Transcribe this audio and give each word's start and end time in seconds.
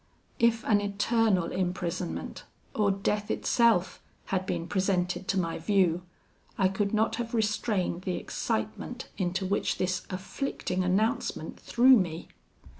"If 0.39 0.63
an 0.63 0.81
eternal 0.81 1.51
imprisonment, 1.51 2.43
or 2.73 2.89
death 2.89 3.29
itself, 3.29 4.01
had 4.33 4.47
been 4.47 4.65
presented 4.65 5.27
to 5.27 5.39
my 5.39 5.59
view, 5.59 6.01
I 6.57 6.69
could 6.69 6.91
not 6.91 7.17
have 7.17 7.35
restrained 7.35 8.01
the 8.01 8.15
excitement 8.15 9.09
into 9.19 9.45
which 9.45 9.77
this 9.77 10.07
afflicting 10.09 10.83
announcement 10.83 11.59
threw 11.59 11.95
me. 11.97 12.29